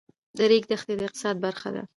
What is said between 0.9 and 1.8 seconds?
د اقتصاد برخه